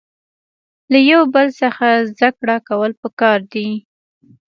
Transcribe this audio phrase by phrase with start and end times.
[0.91, 3.69] له یو بل څخه زده کړه کول پکار دي.